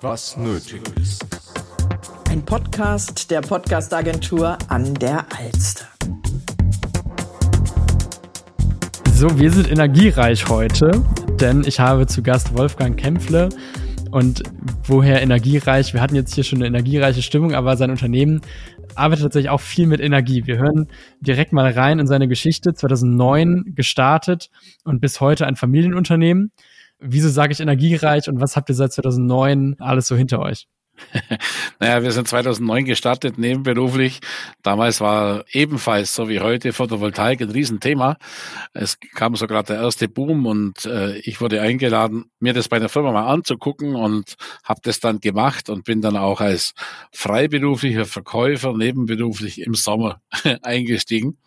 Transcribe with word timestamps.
Was 0.00 0.36
nötig 0.36 0.82
ist. 1.00 1.24
Ein 2.28 2.44
Podcast 2.44 3.30
der 3.30 3.40
Podcastagentur 3.40 4.58
an 4.68 4.92
der 4.94 5.24
Alster. 5.38 5.86
So, 9.14 9.38
wir 9.38 9.50
sind 9.50 9.70
energiereich 9.70 10.48
heute, 10.48 10.90
denn 11.40 11.64
ich 11.64 11.80
habe 11.80 12.06
zu 12.06 12.22
Gast 12.22 12.54
Wolfgang 12.56 12.98
Kämpfle. 12.98 13.48
Und 14.10 14.42
woher 14.84 15.22
energiereich? 15.22 15.94
Wir 15.94 16.00
hatten 16.00 16.14
jetzt 16.14 16.34
hier 16.34 16.44
schon 16.44 16.58
eine 16.58 16.66
energiereiche 16.66 17.22
Stimmung, 17.22 17.54
aber 17.54 17.76
sein 17.76 17.90
Unternehmen 17.90 18.42
arbeitet 18.96 19.24
tatsächlich 19.24 19.50
auch 19.50 19.60
viel 19.60 19.86
mit 19.86 20.00
Energie. 20.00 20.46
Wir 20.46 20.58
hören 20.58 20.88
direkt 21.20 21.52
mal 21.52 21.70
rein 21.70 21.98
in 21.98 22.06
seine 22.06 22.28
Geschichte. 22.28 22.74
2009 22.74 23.74
gestartet 23.74 24.50
und 24.84 25.00
bis 25.00 25.20
heute 25.20 25.46
ein 25.46 25.56
Familienunternehmen. 25.56 26.52
Wieso 26.98 27.28
sage 27.28 27.52
ich 27.52 27.60
energiereich 27.60 28.28
und 28.28 28.40
was 28.40 28.56
habt 28.56 28.68
ihr 28.68 28.74
seit 28.74 28.92
2009 28.92 29.76
alles 29.78 30.06
so 30.06 30.16
hinter 30.16 30.40
euch? 30.40 30.66
naja, 31.80 32.02
wir 32.02 32.12
sind 32.12 32.28
2009 32.28 32.84
gestartet, 32.84 33.38
nebenberuflich. 33.38 34.20
Damals 34.62 35.00
war 35.00 35.44
ebenfalls, 35.50 36.14
so 36.14 36.28
wie 36.28 36.40
heute, 36.40 36.72
Photovoltaik 36.72 37.40
ein 37.40 37.50
Riesenthema. 37.50 38.16
Es 38.72 38.98
kam 39.14 39.36
so 39.36 39.46
gerade 39.46 39.74
der 39.74 39.82
erste 39.82 40.08
Boom 40.08 40.46
und 40.46 40.86
äh, 40.86 41.18
ich 41.18 41.40
wurde 41.40 41.60
eingeladen, 41.60 42.30
mir 42.40 42.52
das 42.52 42.68
bei 42.68 42.78
der 42.78 42.88
Firma 42.88 43.12
mal 43.12 43.26
anzugucken 43.26 43.94
und 43.94 44.34
habe 44.64 44.80
das 44.82 45.00
dann 45.00 45.20
gemacht 45.20 45.68
und 45.68 45.84
bin 45.84 46.00
dann 46.00 46.16
auch 46.16 46.40
als 46.40 46.74
freiberuflicher 47.12 48.04
Verkäufer 48.04 48.72
nebenberuflich 48.74 49.60
im 49.60 49.74
Sommer 49.74 50.20
eingestiegen. 50.62 51.38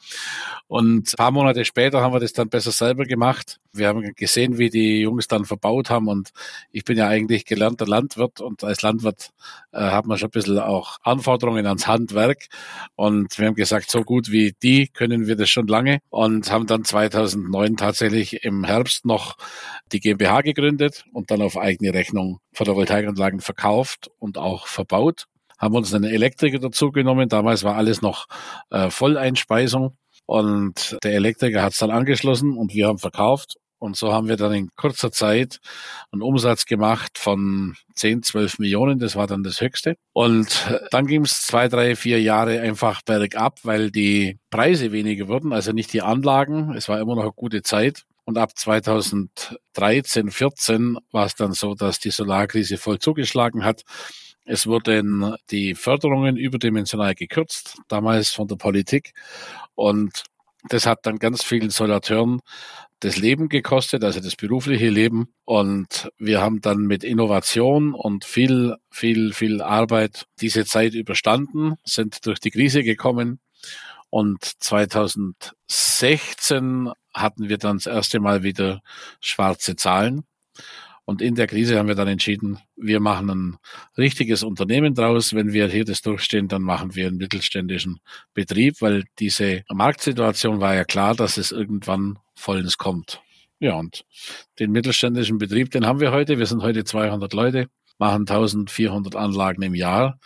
Und 0.68 1.14
ein 1.14 1.18
paar 1.18 1.32
Monate 1.32 1.64
später 1.66 2.02
haben 2.02 2.14
wir 2.14 2.20
das 2.20 2.34
dann 2.34 2.50
besser 2.50 2.72
selber 2.72 3.06
gemacht. 3.06 3.60
Wir 3.78 3.88
haben 3.88 4.14
gesehen, 4.16 4.58
wie 4.58 4.70
die 4.70 5.02
Jungs 5.02 5.28
dann 5.28 5.46
verbaut 5.46 5.90
haben 5.90 6.08
und 6.08 6.32
ich 6.72 6.84
bin 6.84 6.98
ja 6.98 7.08
eigentlich 7.08 7.46
gelernter 7.46 7.86
Landwirt 7.86 8.42
und 8.42 8.64
als 8.64 8.82
Landwirt 8.82 9.32
äh, 9.72 9.80
hat 9.80 10.06
man 10.06 10.18
schon 10.18 10.28
ein 10.28 10.32
bisschen 10.32 10.60
auch 10.60 10.98
Anforderungen 11.04 11.66
ans 11.66 11.88
Handwerk. 11.88 12.48
Und 12.96 13.38
wir 13.38 13.48
haben 13.48 13.56
gesagt, 13.56 13.90
so 13.92 14.02
gut 14.02 14.32
wie 14.32 14.54
die 14.64 14.88
können 14.88 15.28
wir 15.28 15.36
das 15.36 15.50
schon 15.50 15.68
lange 15.68 16.00
und 16.10 16.52
haben 16.52 16.68
dann 16.68 16.84
2009 16.84 17.78
tatsächlich 17.78 18.44
im 18.44 18.64
Herbst 18.64 19.06
noch 19.06 19.38
die 19.92 20.00
GmbH 20.00 20.42
gegründet 20.42 21.06
und 21.14 21.32
dann 21.32 21.42
auf 21.42 21.58
eigene 21.58 21.94
Rechnung 21.94 22.40
Photovoltaikanlagen 22.54 23.40
verkauft 23.40 24.10
und 24.20 24.38
auch 24.38 24.68
verbaut. 24.68 25.26
Haben 25.58 25.76
uns 25.76 25.94
einen 25.94 26.06
Elektriker 26.12 26.60
dazu 26.60 26.92
genommen. 26.92 27.30
Damals 27.30 27.64
war 27.64 27.76
alles 27.76 28.02
noch 28.02 28.28
äh, 28.70 28.90
Volleinspeisung. 28.90 29.98
Und 30.28 30.98
der 31.04 31.14
Elektriker 31.14 31.64
hat 31.64 31.72
es 31.72 31.80
dann 31.80 31.90
angeschlossen 31.90 32.58
und 32.58 32.74
wir 32.74 32.88
haben 32.88 33.00
verkauft. 33.00 33.56
Und 33.80 33.96
so 33.96 34.14
haben 34.14 34.28
wir 34.28 34.38
dann 34.38 34.54
in 34.54 34.70
kurzer 34.76 35.12
Zeit 35.12 35.60
einen 36.12 36.22
Umsatz 36.22 36.66
gemacht 36.66 37.18
von 37.18 37.76
10, 37.94 38.24
12 38.24 38.60
Millionen. 38.60 39.00
Das 39.00 39.16
war 39.16 39.28
dann 39.28 39.44
das 39.44 39.62
Höchste. 39.62 39.98
Und 40.14 40.68
dann 40.92 41.06
ging 41.06 41.24
es 41.24 41.46
zwei, 41.46 41.68
drei, 41.68 41.96
vier 41.96 42.22
Jahre 42.22 42.60
einfach 42.62 43.02
bergab, 43.04 43.60
weil 43.64 43.92
die 43.92 44.40
Preise 44.50 44.92
weniger 44.92 45.28
wurden, 45.28 45.54
also 45.54 45.72
nicht 45.72 45.94
die 45.94 46.02
Anlagen. 46.02 46.74
Es 46.76 46.90
war 46.90 47.00
immer 47.00 47.16
noch 47.16 47.24
eine 47.24 47.32
gute 47.34 47.62
Zeit. 47.62 48.06
Und 48.26 48.38
ab 48.38 48.58
2013, 48.58 50.32
14 50.32 50.98
war 51.12 51.26
es 51.26 51.36
dann 51.36 51.54
so, 51.54 51.76
dass 51.76 52.00
die 52.00 52.12
Solarkrise 52.12 52.78
voll 52.78 53.00
zugeschlagen 53.00 53.64
hat. 53.64 53.84
Es 54.44 54.68
wurden 54.68 55.36
die 55.50 55.76
Förderungen 55.76 56.36
überdimensional 56.36 57.16
gekürzt, 57.16 57.78
damals 57.88 58.30
von 58.30 58.48
der 58.48 58.56
Politik. 58.56 59.14
Und 59.76 60.24
das 60.70 60.86
hat 60.86 61.06
dann 61.06 61.20
ganz 61.20 61.44
vielen 61.44 61.70
Solateuren 61.70 62.42
das 63.00 63.18
Leben 63.18 63.50
gekostet, 63.50 64.04
also 64.04 64.20
das 64.20 64.36
berufliche 64.36 64.90
Leben. 64.90 65.34
Und 65.46 66.10
wir 66.18 66.42
haben 66.42 66.62
dann 66.62 66.80
mit 66.80 67.04
Innovation 67.04 67.94
und 67.94 68.26
viel, 68.26 68.76
viel, 68.90 69.34
viel 69.34 69.62
Arbeit 69.62 70.26
diese 70.42 70.66
Zeit 70.66 70.94
überstanden, 70.94 71.76
sind 71.84 72.26
durch 72.26 72.40
die 72.40 72.52
Krise 72.52 72.84
gekommen. 72.84 73.40
Und 74.10 74.44
2016 74.44 76.92
hatten 77.14 77.50
wir 77.50 77.58
dann 77.58 77.78
das 77.78 77.88
erste 77.88 78.20
Mal 78.20 78.44
wieder 78.44 78.82
schwarze 79.20 79.76
Zahlen. 79.76 80.24
Und 81.10 81.22
in 81.22 81.36
der 81.36 81.48
Krise 81.48 81.78
haben 81.78 81.88
wir 81.88 81.96
dann 81.96 82.10
entschieden, 82.10 82.60
wir 82.76 83.00
machen 83.00 83.30
ein 83.30 83.58
richtiges 83.98 84.44
Unternehmen 84.44 84.94
draus. 84.94 85.34
Wenn 85.34 85.54
wir 85.54 85.70
hier 85.70 85.86
das 85.86 86.02
durchstehen, 86.02 86.50
dann 86.50 86.64
machen 86.64 86.96
wir 86.96 87.08
einen 87.08 87.16
mittelständischen 87.16 88.02
Betrieb, 88.34 88.82
weil 88.82 89.06
diese 89.18 89.64
Marktsituation 89.74 90.60
war 90.60 90.76
ja 90.76 90.84
klar, 90.84 91.16
dass 91.16 91.38
es 91.38 91.54
irgendwann 91.54 92.20
vollends 92.36 92.78
kommt. 92.78 93.22
Ja, 93.60 93.76
und 93.76 94.04
den 94.60 94.72
mittelständischen 94.72 95.38
Betrieb, 95.38 95.72
den 95.72 95.86
haben 95.86 96.02
wir 96.02 96.12
heute. 96.12 96.40
Wir 96.40 96.46
sind 96.46 96.62
heute 96.62 96.84
200 96.84 97.32
Leute, 97.32 97.70
machen 97.98 98.28
1400 98.28 99.16
Anlagen 99.16 99.62
im 99.62 99.76
Jahr 99.76 100.20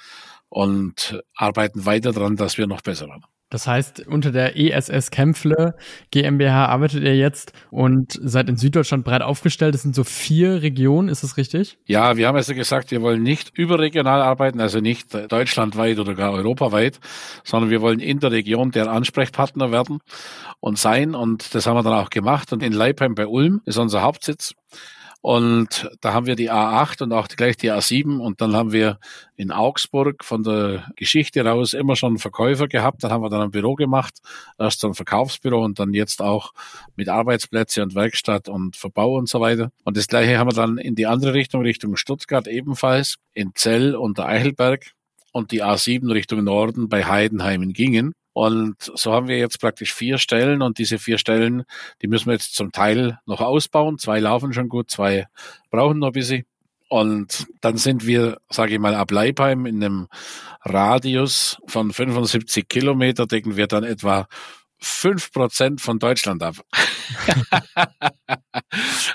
und 0.50 1.22
arbeiten 1.36 1.86
weiter 1.86 2.12
daran, 2.12 2.38
dass 2.38 2.58
wir 2.58 2.66
noch 2.66 2.82
besser 2.82 3.08
werden. 3.08 3.26
Das 3.52 3.68
heißt, 3.68 4.08
unter 4.08 4.32
der 4.32 4.58
ESS 4.58 5.12
Kämpfle 5.12 5.76
GmbH 6.10 6.68
arbeitet 6.68 7.04
ihr 7.04 7.18
jetzt 7.18 7.52
und 7.70 8.18
seid 8.24 8.50
in 8.50 8.56
Süddeutschland 8.56 9.04
breit 9.04 9.22
aufgestellt. 9.22 9.76
Das 9.76 9.82
sind 9.82 9.94
so 9.94 10.06
vier 10.06 10.62
Regionen, 10.62 11.10
ist 11.10 11.22
das 11.22 11.36
richtig? 11.36 11.78
Ja, 11.86 12.16
wir 12.16 12.28
haben 12.28 12.38
also 12.38 12.56
gesagt, 12.56 12.92
wir 12.92 13.02
wollen 13.02 13.22
nicht 13.22 13.52
überregional 13.56 14.22
arbeiten, 14.22 14.62
also 14.62 14.80
nicht 14.80 15.14
deutschlandweit 15.14 16.00
oder 16.00 16.16
gar 16.16 16.32
europaweit, 16.32 17.00
sondern 17.44 17.70
wir 17.70 17.82
wollen 17.82 18.00
in 18.00 18.20
der 18.20 18.32
Region 18.32 18.72
der 18.72 18.90
Ansprechpartner 18.90 19.72
werden 19.72 20.00
und 20.62 20.78
sein. 20.78 21.14
Und 21.14 21.54
das 21.54 21.68
haben 21.68 21.76
wir 21.76 21.84
dann 21.84 21.94
auch 21.94 22.10
gemacht. 22.10 22.54
Und 22.54 22.64
in 22.64 22.72
Leipheim 22.72 23.16
bei 23.16 23.28
Ulm 23.28 23.60
ist 23.66 23.78
unser 23.78 24.02
Hauptsitz. 24.02 24.54
Und 25.22 25.90
da 26.02 26.14
haben 26.14 26.26
wir 26.26 26.36
die 26.36 26.52
A8 26.52 27.04
und 27.04 27.14
auch 27.14 27.28
gleich 27.28 27.56
die 27.56 27.72
A7 27.72 28.18
und 28.18 28.42
dann 28.42 28.56
haben 28.56 28.72
wir 28.72 29.00
in 29.36 29.52
Augsburg 29.52 30.24
von 30.24 30.42
der 30.44 30.92
Geschichte 30.96 31.46
raus 31.46 31.74
immer 31.74 31.96
schon 31.96 32.18
Verkäufer 32.18 32.68
gehabt. 32.68 33.04
Dann 33.04 33.12
haben 33.12 33.24
wir 33.24 33.30
dann 33.30 33.42
ein 33.42 33.52
Büro 33.52 33.76
gemacht, 33.76 34.20
erst 34.58 34.84
ein 34.84 34.96
Verkaufsbüro 34.96 35.64
und 35.64 35.78
dann 35.78 35.94
jetzt 35.94 36.24
auch 36.24 36.54
mit 36.96 37.08
Arbeitsplätze 37.08 37.84
und 37.84 37.94
Werkstatt 37.94 38.50
und 38.50 38.76
Verbau 38.76 39.16
und 39.16 39.30
so 39.30 39.40
weiter. 39.40 39.72
Und 39.84 39.96
das 39.96 40.08
gleiche 40.08 40.40
haben 40.40 40.50
wir 40.50 40.56
dann 40.56 40.80
in 40.80 40.96
die 40.96 41.06
andere 41.06 41.36
Richtung, 41.36 41.62
Richtung 41.62 41.96
Stuttgart 41.98 42.48
ebenfalls, 42.48 43.18
in 43.34 43.52
Zell 43.54 43.96
und 43.96 44.18
der 44.18 44.26
Eichelberg 44.26 44.92
und 45.34 45.52
die 45.52 45.64
A7 45.64 46.12
Richtung 46.12 46.44
Norden 46.44 46.90
bei 46.90 47.06
Heidenheim 47.06 47.62
in 47.62 47.74
Gingen. 47.74 48.14
Und 48.34 48.76
so 48.80 49.12
haben 49.12 49.28
wir 49.28 49.38
jetzt 49.38 49.60
praktisch 49.60 49.94
vier 49.94 50.18
Stellen 50.18 50.62
und 50.62 50.78
diese 50.78 51.00
vier 51.00 51.18
Stellen, 51.18 51.64
die 52.02 52.08
müssen 52.08 52.28
wir 52.28 52.34
jetzt 52.34 52.56
zum 52.56 52.72
Teil 52.72 53.20
noch 53.26 53.42
ausbauen. 53.42 53.98
Zwei 53.98 54.20
laufen 54.20 54.54
schon 54.54 54.70
gut, 54.70 54.90
zwei 54.90 55.28
brauchen 55.70 56.00
noch 56.00 56.08
ein 56.08 56.14
bisschen. 56.14 56.46
Und 56.88 57.48
dann 57.62 57.78
sind 57.78 58.06
wir, 58.06 58.40
sage 58.50 58.74
ich 58.74 58.80
mal, 58.80 58.96
ab 58.96 59.12
Leipheim 59.12 59.66
in 59.66 59.82
einem 59.82 60.08
Radius 60.62 61.58
von 61.66 61.94
75 61.94 62.68
Kilometer, 62.68 63.28
decken 63.28 63.56
wir 63.56 63.68
dann 63.68 63.86
etwa 63.86 64.28
fünf 64.82 65.32
Prozent 65.32 65.80
von 65.82 66.00
Deutschland 66.00 66.44
ab. 66.44 66.56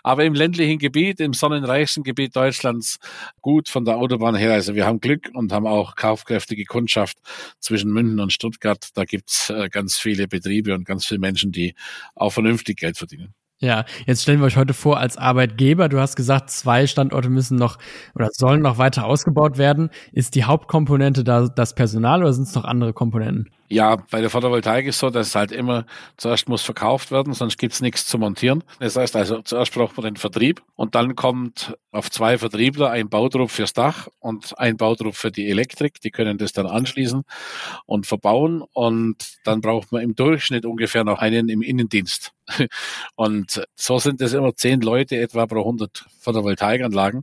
Aber 0.03 0.25
im 0.25 0.35
ländlichen 0.35 0.79
Gebiet, 0.79 1.21
im 1.21 1.33
sonnenreichsten 1.33 2.05
Gebiet 2.05 2.37
Deutschlands, 2.37 2.99
gut 3.41 3.69
von 3.69 3.85
der 3.85 3.97
Autobahn 3.97 4.37
her. 4.37 4.53
Also 4.53 4.75
wir 4.75 4.87
haben 4.87 5.01
Glück 5.01 5.31
und 5.35 5.53
haben 5.53 5.67
auch 5.67 5.97
kaufkräftige 5.97 6.65
Kundschaft 6.65 7.19
zwischen 7.59 7.93
München 7.93 8.21
und 8.21 8.33
Stuttgart. 8.33 8.89
Da 8.95 9.05
gibt's 9.05 9.51
äh, 9.51 9.69
ganz 9.69 9.99
viele 9.99 10.29
Betriebe 10.29 10.75
und 10.75 10.85
ganz 10.85 11.07
viele 11.07 11.21
Menschen, 11.21 11.53
die 11.53 11.75
auch 12.15 12.31
vernünftig 12.31 12.79
Geld 12.79 12.97
verdienen. 12.97 13.35
Ja, 13.59 13.87
jetzt 14.07 14.23
stellen 14.23 14.41
wir 14.41 14.47
euch 14.47 14.59
heute 14.59 14.75
vor 14.75 14.99
als 14.99 15.17
Arbeitgeber. 15.17 15.89
Du 15.89 15.99
hast 15.99 16.15
gesagt, 16.15 16.51
zwei 16.51 16.87
Standorte 16.87 17.31
müssen 17.31 17.57
noch 17.57 17.79
oder 18.15 18.29
sollen 18.31 18.61
noch 18.61 18.77
weiter 18.77 19.07
ausgebaut 19.07 19.57
werden. 19.57 19.89
Ist 20.13 20.35
die 20.35 20.45
Hauptkomponente 20.45 21.25
da 21.25 21.49
das 21.49 21.75
Personal 21.75 22.21
oder 22.21 22.35
sind 22.35 22.49
es 22.49 22.55
noch 22.55 22.65
andere 22.65 22.93
Komponenten? 22.93 23.51
Ja, 23.69 23.97
bei 24.11 24.21
der 24.21 24.31
Photovoltaik 24.31 24.87
ist 24.87 24.99
so, 24.99 25.11
dass 25.11 25.29
es 25.29 25.35
halt 25.35 25.51
immer 25.53 25.87
zuerst 26.17 26.49
muss 26.49 26.63
verkauft 26.63 27.11
werden, 27.11 27.35
sonst 27.35 27.59
gibt's 27.59 27.81
nichts 27.81 28.07
zu 28.07 28.19
montieren. 28.19 28.63
Das 28.79 28.97
heißt 28.97 29.17
also, 29.17 29.43
zuerst 29.43 29.73
braucht 29.73 29.97
man 29.97 30.05
den 30.05 30.17
Vertrieb 30.17 30.63
und 30.77 30.95
dann 30.95 31.17
kommt 31.17 31.77
auf 31.91 32.11
zwei 32.11 32.39
Vertriebler 32.39 32.91
ein 32.91 33.09
Bautrupp 33.09 33.51
fürs 33.51 33.73
Dach 33.73 34.09
und 34.21 34.59
ein 34.59 34.77
Bautrupp 34.77 35.17
für 35.17 35.33
die 35.33 35.49
Elektrik. 35.49 36.01
Die 36.01 36.11
können 36.11 36.39
das 36.39 36.53
dann 36.53 36.67
anschließen 36.67 37.25
und 37.87 38.07
verbauen 38.07 38.63
und 38.73 39.39
dann 39.45 39.61
braucht 39.61 39.91
man 39.93 40.03
im 40.03 40.15
Durchschnitt 40.15 40.65
ungefähr 40.65 41.05
noch 41.05 41.19
einen 41.19 41.49
im 41.49 41.63
Innendienst. 41.63 42.33
Und 43.17 43.65
so 43.75 43.99
sind 43.99 44.21
es 44.21 44.33
immer 44.33 44.55
zehn 44.55 44.81
Leute 44.81 45.17
etwa 45.17 45.47
pro 45.47 45.61
100 45.61 46.05
Photovoltaikanlagen 46.21 47.23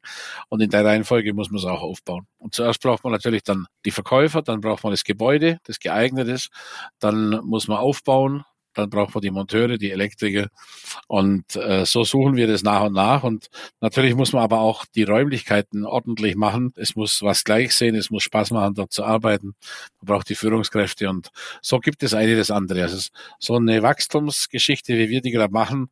und 0.50 0.62
in 0.62 0.69
der 0.69 0.86
Reihenfolge 0.86 1.34
muss 1.34 1.50
man 1.50 1.60
es 1.60 1.66
auch 1.66 1.81
aufbauen. 1.81 2.28
Und 2.39 2.54
zuerst 2.54 2.81
braucht 2.81 3.04
man 3.04 3.13
natürlich 3.13 3.44
dann 3.44 3.68
die 3.86 3.92
Verkäufer, 3.92 4.42
dann 4.42 4.62
braucht 4.62 4.84
man 4.84 4.92
das 4.92 5.04
Gebäude, 5.04 5.60
das 5.63 5.80
geeignet 5.80 6.28
ist, 6.33 6.50
dann 7.00 7.41
muss 7.44 7.68
man 7.68 7.77
aufbauen, 7.77 8.44
dann 8.74 8.89
braucht 8.89 9.13
man 9.13 9.21
die 9.21 9.31
Monteure, 9.31 9.77
die 9.77 9.91
Elektriker. 9.91 10.47
Und 11.07 11.56
äh, 11.56 11.85
so 11.85 12.03
suchen 12.03 12.35
wir 12.35 12.47
das 12.47 12.63
nach 12.63 12.83
und 12.83 12.94
nach. 12.94 13.24
Und 13.24 13.47
natürlich 13.81 14.15
muss 14.15 14.33
man 14.33 14.44
aber 14.44 14.59
auch 14.59 14.85
die 14.85 15.03
Räumlichkeiten 15.03 15.85
ordentlich 15.85 16.35
machen. 16.35 16.74
Es 16.75 16.95
muss 16.95 17.21
was 17.21 17.44
gleich 17.44 17.75
sehen, 17.75 17.95
es 17.95 18.09
muss 18.09 18.24
Spaß 18.24 18.51
machen, 18.51 18.74
dort 18.74 18.91
zu 18.91 19.03
arbeiten. 19.03 19.56
Man 20.01 20.06
braucht 20.06 20.30
die 20.30 20.35
Führungskräfte 20.35 21.09
und 21.09 21.30
so 21.62 21.80
gibt 21.80 22.03
es 22.03 22.13
eine 22.13 22.36
das 22.36 22.51
andere. 22.51 22.83
Also 22.83 23.09
so 23.39 23.56
eine 23.56 23.83
Wachstumsgeschichte, 23.83 24.97
wie 24.97 25.09
wir 25.09 25.21
die 25.21 25.31
gerade 25.31 25.53
machen, 25.53 25.89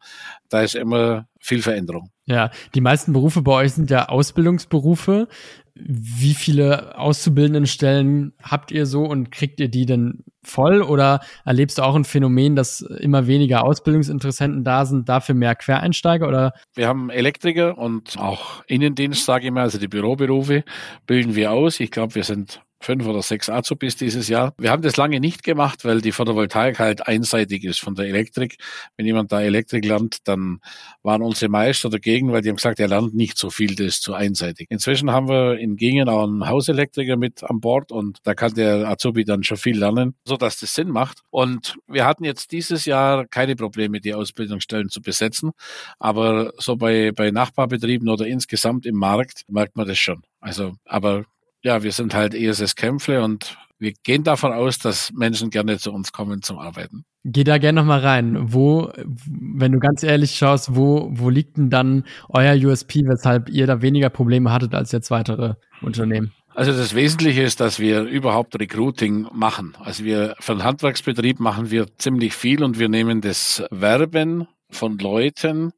da 0.49 0.61
ist 0.61 0.75
immer 0.75 1.27
viel 1.39 1.61
Veränderung. 1.61 2.11
Ja, 2.25 2.51
die 2.75 2.81
meisten 2.81 3.13
Berufe 3.13 3.41
bei 3.41 3.51
euch 3.53 3.73
sind 3.73 3.89
ja 3.89 4.09
Ausbildungsberufe. 4.09 5.27
Wie 5.73 6.33
viele 6.33 6.97
Auszubildendenstellen 6.97 8.33
habt 8.41 8.71
ihr 8.71 8.85
so 8.85 9.03
und 9.03 9.31
kriegt 9.31 9.59
ihr 9.59 9.69
die 9.69 9.85
denn 9.85 10.23
voll 10.43 10.81
oder 10.81 11.21
erlebst 11.45 11.77
du 11.77 11.83
auch 11.83 11.95
ein 11.95 12.05
Phänomen, 12.05 12.55
dass 12.55 12.81
immer 12.81 13.27
weniger 13.27 13.63
Ausbildungsinteressenten 13.63 14.63
da 14.63 14.85
sind, 14.85 15.07
dafür 15.09 15.35
mehr 15.35 15.55
Quereinsteiger 15.55 16.27
oder? 16.27 16.53
Wir 16.73 16.87
haben 16.87 17.09
Elektriker 17.09 17.77
und 17.77 18.17
auch 18.17 18.63
Innendienst, 18.67 19.25
sage 19.25 19.45
ich 19.45 19.51
mal, 19.51 19.61
also 19.61 19.77
die 19.77 19.87
Büroberufe 19.87 20.63
bilden 21.05 21.35
wir 21.35 21.51
aus. 21.51 21.79
Ich 21.79 21.91
glaube, 21.91 22.15
wir 22.15 22.23
sind 22.23 22.61
fünf 22.81 23.05
oder 23.05 23.21
sechs 23.21 23.49
Azubis 23.49 23.95
dieses 23.95 24.27
Jahr. 24.27 24.53
Wir 24.57 24.71
haben 24.71 24.81
das 24.81 24.97
lange 24.97 25.19
nicht 25.19 25.43
gemacht, 25.43 25.85
weil 25.85 26.01
die 26.01 26.11
Photovoltaik 26.11 26.79
halt 26.79 27.07
einseitig 27.07 27.63
ist 27.63 27.79
von 27.79 27.95
der 27.95 28.07
Elektrik. 28.07 28.57
Wenn 28.97 29.05
jemand 29.05 29.31
da 29.31 29.41
Elektrik 29.41 29.85
lernt, 29.85 30.27
dann 30.27 30.59
waren 31.03 31.21
unsere 31.21 31.49
Meister 31.49 31.89
dagegen, 31.89 32.31
weil 32.31 32.41
die 32.41 32.49
haben 32.49 32.57
gesagt, 32.57 32.79
er 32.79 32.87
lernt 32.87 33.13
nicht 33.13 33.37
so 33.37 33.49
viel, 33.49 33.75
das 33.75 33.87
ist 33.87 34.01
zu 34.01 34.13
einseitig. 34.13 34.67
Inzwischen 34.69 35.11
haben 35.11 35.29
wir 35.29 35.57
in 35.57 35.75
Gingen 35.75 36.09
auch 36.09 36.23
einen 36.23 36.47
Hauselektriker 36.47 37.17
mit 37.17 37.43
an 37.43 37.59
Bord 37.59 37.91
und 37.91 38.19
da 38.23 38.33
kann 38.33 38.53
der 38.53 38.87
Azubi 38.87 39.23
dann 39.25 39.43
schon 39.43 39.57
viel 39.57 39.77
lernen, 39.77 40.15
so 40.25 40.37
dass 40.37 40.59
das 40.59 40.73
Sinn 40.73 40.89
macht. 40.89 41.21
Und 41.29 41.77
wir 41.87 42.05
hatten 42.05 42.23
jetzt 42.23 42.51
dieses 42.51 42.85
Jahr 42.85 43.25
keine 43.27 43.55
Probleme, 43.55 43.99
die 43.99 44.13
Ausbildungsstellen 44.13 44.89
zu 44.89 45.01
besetzen, 45.01 45.51
aber 45.99 46.51
so 46.57 46.75
bei, 46.75 47.11
bei 47.11 47.31
Nachbarbetrieben 47.31 48.09
oder 48.09 48.25
insgesamt 48.25 48.85
im 48.85 48.95
Markt 48.95 49.43
merkt 49.47 49.75
man 49.75 49.87
das 49.87 49.97
schon. 49.97 50.23
Also, 50.39 50.73
aber 50.85 51.25
ja, 51.63 51.83
wir 51.83 51.91
sind 51.91 52.13
halt 52.13 52.33
ESS 52.33 52.75
Kämpfle 52.75 53.23
und 53.23 53.57
wir 53.79 53.93
gehen 54.03 54.23
davon 54.23 54.53
aus, 54.53 54.77
dass 54.77 55.11
Menschen 55.11 55.49
gerne 55.49 55.79
zu 55.79 55.91
uns 55.91 56.11
kommen 56.11 56.43
zum 56.43 56.59
Arbeiten. 56.59 57.03
Geh 57.23 57.43
da 57.43 57.57
gerne 57.57 57.81
nochmal 57.81 57.99
rein. 57.99 58.53
Wo, 58.53 58.91
wenn 59.25 59.71
du 59.71 59.79
ganz 59.79 60.03
ehrlich 60.03 60.35
schaust, 60.35 60.75
wo, 60.75 61.09
wo 61.11 61.29
liegt 61.29 61.57
denn 61.57 61.69
dann 61.69 62.05
euer 62.29 62.55
USP, 62.55 63.01
weshalb 63.05 63.49
ihr 63.49 63.67
da 63.67 63.81
weniger 63.81 64.09
Probleme 64.09 64.51
hattet 64.51 64.75
als 64.75 64.91
jetzt 64.91 65.11
weitere 65.11 65.55
Unternehmen? 65.81 66.31
Also 66.53 66.73
das 66.73 66.95
Wesentliche 66.95 67.43
ist, 67.43 67.59
dass 67.59 67.79
wir 67.79 68.01
überhaupt 68.03 68.59
Recruiting 68.59 69.27
machen. 69.33 69.73
Also 69.79 70.03
wir 70.03 70.35
für 70.39 70.53
den 70.53 70.63
Handwerksbetrieb 70.63 71.39
machen 71.39 71.71
wir 71.71 71.87
ziemlich 71.97 72.33
viel 72.33 72.63
und 72.63 72.77
wir 72.77 72.89
nehmen 72.89 73.21
das 73.21 73.63
Werben 73.71 74.47
von 74.69 74.97
Leuten 74.97 75.71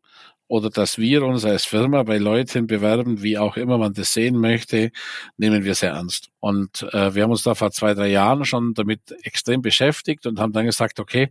oder 0.47 0.69
dass 0.69 0.97
wir 0.97 1.23
uns 1.23 1.45
als 1.45 1.65
Firma 1.65 2.03
bei 2.03 2.17
Leuten 2.17 2.67
bewerben, 2.67 3.23
wie 3.23 3.37
auch 3.37 3.57
immer 3.57 3.77
man 3.77 3.93
das 3.93 4.13
sehen 4.13 4.37
möchte, 4.37 4.91
nehmen 5.37 5.63
wir 5.63 5.75
sehr 5.75 5.91
ernst. 5.91 6.29
Und 6.39 6.83
äh, 6.91 7.15
wir 7.15 7.23
haben 7.23 7.31
uns 7.31 7.43
da 7.43 7.55
vor 7.55 7.71
zwei, 7.71 7.93
drei 7.93 8.09
Jahren 8.09 8.43
schon 8.43 8.73
damit 8.73 8.99
extrem 9.23 9.61
beschäftigt 9.61 10.25
und 10.25 10.39
haben 10.39 10.51
dann 10.51 10.65
gesagt, 10.65 10.99
okay, 10.99 11.29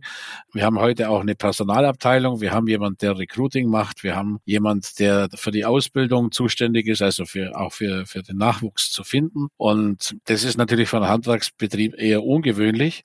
wir 0.53 0.65
haben 0.65 0.79
heute 0.79 1.09
auch 1.09 1.21
eine 1.21 1.35
Personalabteilung, 1.35 2.41
wir 2.41 2.51
haben 2.51 2.67
jemand, 2.67 3.01
der 3.03 3.17
Recruiting 3.17 3.69
macht, 3.69 4.03
wir 4.03 4.15
haben 4.15 4.39
jemand, 4.45 4.99
der 4.99 5.29
für 5.35 5.51
die 5.51 5.65
Ausbildung 5.65 6.31
zuständig 6.31 6.87
ist, 6.87 7.01
also 7.01 7.25
für, 7.25 7.55
auch 7.57 7.73
für, 7.73 8.05
für 8.07 8.23
den 8.23 8.37
Nachwuchs 8.37 8.91
zu 8.91 9.03
finden. 9.03 9.49
Und 9.57 10.15
das 10.25 10.43
ist 10.43 10.57
natürlich 10.57 10.89
für 10.89 10.97
einen 10.97 11.09
Handwerksbetrieb 11.09 11.93
eher 11.97 12.23
ungewöhnlich. 12.23 13.03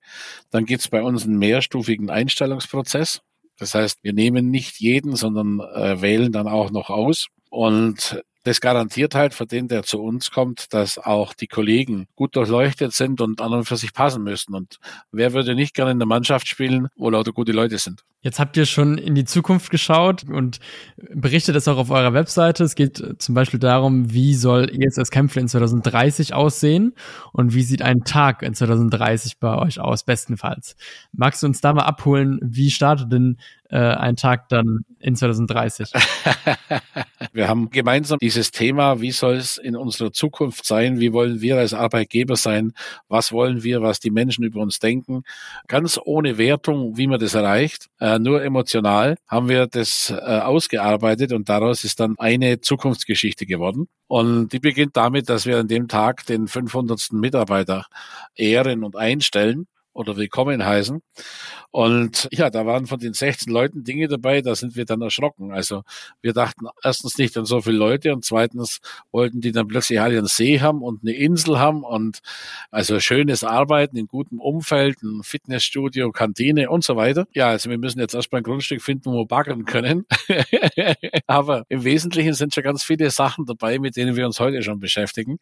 Dann 0.51 0.65
gibt 0.65 0.81
es 0.81 0.89
bei 0.89 1.03
uns 1.03 1.25
einen 1.25 1.39
mehrstufigen 1.39 2.11
Einstellungsprozess. 2.11 3.21
Das 3.59 3.75
heißt, 3.75 3.99
wir 4.03 4.13
nehmen 4.13 4.51
nicht 4.51 4.79
jeden, 4.81 5.17
sondern 5.17 5.61
äh, 5.61 6.01
wählen 6.01 6.33
dann 6.33 6.49
auch 6.49 6.71
noch 6.71 6.91
aus. 6.91 7.27
Und 7.51 8.23
das 8.49 8.61
garantiert 8.61 9.15
halt 9.15 9.35
für 9.35 9.47
den, 9.47 9.69
der 9.69 9.83
zu 9.83 10.03
uns 10.03 10.31
kommt, 10.31 10.73
dass 10.73 10.99
auch 10.99 11.35
die 11.35 11.47
Kollegen 11.47 12.09
gut 12.17 12.35
durchleuchtet 12.35 12.93
sind 12.93 13.21
und 13.21 13.41
an 13.41 13.53
und 13.53 13.65
für 13.65 13.77
sich 13.77 13.93
passen 13.93 14.23
müssen. 14.23 14.55
Und 14.55 14.79
wer 15.13 15.35
würde 15.35 15.55
nicht 15.55 15.75
gerne 15.75 15.91
in 15.91 15.99
der 15.99 16.09
Mannschaft 16.09 16.49
spielen, 16.49 16.89
wo 16.97 17.11
lauter 17.11 17.33
gute 17.33 17.53
Leute 17.53 17.79
sind? 17.79 18.05
Jetzt 18.21 18.41
habt 18.41 18.57
ihr 18.57 18.67
schon 18.67 18.99
in 18.99 19.15
die 19.15 19.25
Zukunft 19.25 19.71
geschaut 19.71 20.25
und 20.25 20.59
berichtet 21.15 21.55
es 21.55 21.69
auch 21.69 21.77
auf 21.77 21.91
eurer 21.91 22.15
Webseite. 22.15 22.65
Es 22.65 22.75
geht 22.75 23.03
zum 23.19 23.35
Beispiel 23.35 23.61
darum, 23.61 24.13
wie 24.13 24.35
soll 24.35 24.69
ESS 24.71 25.11
Kämpfe 25.11 25.39
in 25.39 25.49
2030 25.49 26.35
aussehen 26.35 26.95
und 27.33 27.55
wie 27.55 27.63
sieht 27.63 27.83
ein 27.83 28.01
Tag 28.01 28.43
in 28.43 28.55
2030 28.55 29.39
bei 29.39 29.57
euch 29.57 29.79
aus, 29.79 30.03
bestenfalls. 30.03 30.75
Magst 31.13 31.43
du 31.43 31.47
uns 31.47 31.61
da 31.61 31.73
mal 31.73 31.85
abholen, 31.85 32.41
wie 32.43 32.71
startet 32.71 33.13
denn 33.13 33.39
äh, 33.71 33.79
ein 33.79 34.17
Tag 34.17 34.49
dann 34.49 34.81
in 34.99 35.15
2030? 35.15 35.93
wir 37.33 37.49
haben 37.49 37.71
gemeinsam 37.71 38.19
dieses 38.19 38.51
Thema, 38.51 39.01
wie 39.01 39.11
soll 39.11 39.37
es 39.37 39.59
in 39.59 39.77
unserer 39.77 40.13
Zukunft 40.13 40.67
sein, 40.67 41.01
wie 41.01 41.13
wollen 41.13 41.41
wir 41.41 41.59
als 41.59 41.75
Arbeitgeber 41.75 42.37
sein, 42.37 42.73
was 43.09 43.33
wollen 43.33 43.63
wir, 43.63 43.83
was 43.83 44.01
die 44.01 44.11
Menschen 44.11 44.45
über 44.45 44.61
uns 44.61 44.79
denken, 44.79 45.23
ganz 45.67 45.99
ohne 46.05 46.39
Wertung, 46.39 46.97
wie 46.97 47.07
man 47.07 47.21
das 47.21 47.35
erreicht 47.35 47.89
äh, 48.01 48.19
nur 48.19 48.43
emotional, 48.43 49.17
haben 49.27 49.49
wir 49.49 49.67
das 49.67 50.11
äh, 50.11 50.15
ausgearbeitet 50.15 51.33
und 51.33 51.49
daraus 51.49 51.85
ist 51.85 52.01
dann 52.01 52.15
eine 52.19 52.61
Zukunftsgeschichte 52.61 53.47
geworden. 53.47 53.89
Und 54.07 54.53
die 54.53 54.61
beginnt 54.61 54.97
damit, 54.97 55.29
dass 55.29 55.47
wir 55.47 55.59
an 55.59 55.69
dem 55.69 55.89
Tag 55.89 56.25
den 56.27 56.49
500. 56.49 57.13
Mitarbeiter 57.13 57.87
ehren 58.37 58.85
und 58.85 58.97
einstellen 58.97 59.67
oder 59.99 60.17
willkommen 60.17 60.65
heißen. 60.65 61.03
Und 61.71 62.29
ja, 62.31 62.49
da 62.49 62.65
waren 62.65 62.87
von 62.87 62.99
den 62.99 63.13
16 63.13 63.53
Leuten 63.53 63.85
Dinge 63.85 64.09
dabei, 64.09 64.41
da 64.41 64.55
sind 64.55 64.77
wir 64.77 64.85
dann 64.85 65.03
erschrocken. 65.03 65.53
Also 65.53 65.83
wir 66.23 66.33
dachten 66.33 66.67
erstens 66.83 67.19
nicht 67.19 67.37
an 67.37 67.45
so 67.45 67.61
viele 67.61 67.77
Leute 67.77 68.15
und 68.15 68.25
zweitens 68.25 68.79
wollten 69.11 69.41
die 69.41 69.53
dann 69.53 69.67
plötzlich 69.67 70.01
alle 70.01 70.17
einen 70.17 70.27
See 70.27 70.61
haben 70.61 70.83
und 70.83 71.03
eine 71.03 71.13
Insel 71.13 71.59
haben 71.59 71.83
und 71.83 72.21
also 72.71 73.01
schönes 73.01 73.45
Arbeiten 73.45 73.97
in 73.97 74.07
gutem 74.07 74.41
Umfeld, 74.41 75.03
ein 75.03 75.23
Fitnessstudio, 75.23 76.11
Kantine 76.13 76.71
und 76.71 76.85
so 76.85 76.97
weiter. 76.97 77.27
Ja, 77.35 77.49
also 77.49 77.69
wir 77.69 77.79
müssen 77.79 77.99
jetzt 77.99 78.15
erstmal 78.15 78.41
ein 78.41 78.45
Grundstück 78.45 78.81
finden, 78.81 79.13
wo 79.13 79.19
wir 79.19 79.27
baggern 79.27 79.65
können. 79.65 80.07
Aber 81.27 81.65
im 81.69 81.85
Wesentlichen 81.85 82.35
sind 82.35 82.55
schon 82.55 82.63
ganz 82.63 82.85
viele 82.85 83.11
Sachen 83.11 83.47
dabei, 83.47 83.79
mit 83.79 83.97
denen 83.97 84.17
wir 84.17 84.27
uns 84.27 84.39
heute 84.41 84.63
schon 84.63 84.79
beschäftigen. 84.79 85.39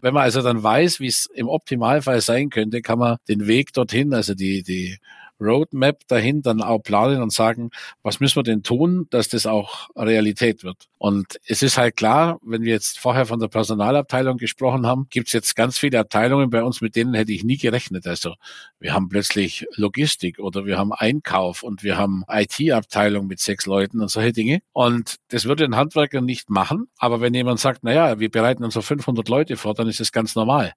Wenn 0.00 0.12
man 0.12 0.24
also 0.24 0.42
dann 0.42 0.62
weiß, 0.62 0.98
wie 0.98 1.06
es 1.06 1.26
im 1.26 1.48
Optimalfall 1.48 2.20
sein 2.20 2.50
könnte, 2.50 2.82
kann 2.82 2.98
man 2.98 3.16
den 3.28 3.46
Weg 3.46 3.72
dorthin, 3.92 4.14
also 4.14 4.34
die, 4.34 4.62
die 4.62 4.98
Roadmap 5.42 6.06
dahin 6.08 6.42
dann 6.42 6.62
auch 6.62 6.78
planen 6.78 7.22
und 7.22 7.32
sagen, 7.32 7.70
was 8.02 8.20
müssen 8.20 8.36
wir 8.36 8.42
denn 8.42 8.62
tun, 8.62 9.06
dass 9.10 9.28
das 9.28 9.46
auch 9.46 9.90
Realität 9.96 10.64
wird. 10.64 10.88
Und 10.98 11.40
es 11.46 11.62
ist 11.62 11.78
halt 11.78 11.96
klar, 11.96 12.38
wenn 12.42 12.62
wir 12.62 12.72
jetzt 12.72 12.98
vorher 12.98 13.26
von 13.26 13.40
der 13.40 13.48
Personalabteilung 13.48 14.36
gesprochen 14.36 14.86
haben, 14.86 15.06
gibt 15.10 15.26
es 15.28 15.32
jetzt 15.32 15.56
ganz 15.56 15.78
viele 15.78 15.98
Abteilungen 15.98 16.50
bei 16.50 16.62
uns, 16.62 16.80
mit 16.80 16.94
denen 16.94 17.14
hätte 17.14 17.32
ich 17.32 17.42
nie 17.42 17.56
gerechnet. 17.56 18.06
Also 18.06 18.34
wir 18.78 18.94
haben 18.94 19.08
plötzlich 19.08 19.66
Logistik 19.74 20.38
oder 20.38 20.64
wir 20.64 20.78
haben 20.78 20.92
Einkauf 20.92 21.62
und 21.62 21.82
wir 21.82 21.98
haben 21.98 22.22
IT-Abteilung 22.28 23.26
mit 23.26 23.40
sechs 23.40 23.66
Leuten 23.66 24.00
und 24.00 24.10
solche 24.10 24.32
Dinge. 24.32 24.60
Und 24.72 25.16
das 25.28 25.44
würde 25.44 25.64
ein 25.64 25.74
Handwerker 25.74 26.20
nicht 26.20 26.50
machen. 26.50 26.86
Aber 26.98 27.20
wenn 27.20 27.34
jemand 27.34 27.58
sagt, 27.58 27.82
naja, 27.82 28.20
wir 28.20 28.30
bereiten 28.30 28.62
uns 28.62 28.76
auf 28.76 28.86
500 28.86 29.28
Leute 29.28 29.56
vor, 29.56 29.74
dann 29.74 29.88
ist 29.88 29.98
das 29.98 30.12
ganz 30.12 30.36
normal. 30.36 30.72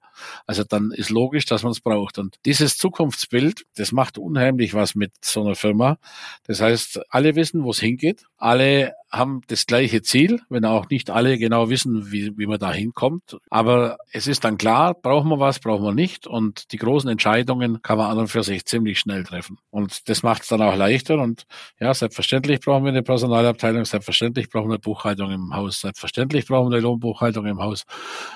Also 0.46 0.64
dann 0.64 0.90
ist 0.90 1.10
logisch, 1.10 1.44
dass 1.44 1.62
man 1.62 1.72
es 1.72 1.80
braucht. 1.80 2.18
Und 2.18 2.36
dieses 2.44 2.78
Zukunftsbild, 2.78 3.64
das 3.76 3.92
macht 3.92 4.18
unheimlich 4.18 4.55
was 4.74 4.94
mit 4.94 5.12
so 5.20 5.42
einer 5.42 5.54
Firma. 5.54 5.98
Das 6.46 6.60
heißt, 6.60 7.00
alle 7.10 7.34
wissen, 7.36 7.64
wo 7.64 7.70
es 7.70 7.80
hingeht. 7.80 8.24
Alle 8.36 8.94
haben 9.10 9.40
das 9.46 9.66
gleiche 9.66 10.02
Ziel, 10.02 10.40
wenn 10.48 10.64
auch 10.64 10.88
nicht 10.90 11.10
alle 11.10 11.38
genau 11.38 11.70
wissen, 11.70 12.10
wie, 12.10 12.36
wie 12.36 12.46
man 12.46 12.58
da 12.58 12.72
hinkommt. 12.72 13.38
Aber 13.50 13.98
es 14.10 14.26
ist 14.26 14.44
dann 14.44 14.58
klar, 14.58 14.94
brauchen 14.94 15.28
wir 15.28 15.38
was, 15.38 15.60
brauchen 15.60 15.84
wir 15.84 15.94
nicht. 15.94 16.26
Und 16.26 16.72
die 16.72 16.76
großen 16.76 17.08
Entscheidungen 17.08 17.82
kann 17.82 17.98
man 17.98 18.10
an 18.10 18.18
und 18.18 18.28
für 18.28 18.42
sich 18.42 18.64
ziemlich 18.66 18.98
schnell 18.98 19.24
treffen. 19.24 19.58
Und 19.70 20.08
das 20.08 20.22
macht 20.22 20.42
es 20.42 20.48
dann 20.48 20.62
auch 20.62 20.76
leichter. 20.76 21.18
Und 21.18 21.46
ja, 21.80 21.94
selbstverständlich 21.94 22.60
brauchen 22.60 22.84
wir 22.84 22.90
eine 22.90 23.02
Personalabteilung, 23.02 23.84
selbstverständlich 23.84 24.50
brauchen 24.50 24.68
wir 24.68 24.74
eine 24.74 24.80
Buchhaltung 24.80 25.30
im 25.30 25.54
Haus, 25.54 25.80
selbstverständlich 25.80 26.46
brauchen 26.46 26.70
wir 26.70 26.76
eine 26.76 26.82
Lohnbuchhaltung 26.82 27.46
im 27.46 27.60
Haus, 27.60 27.84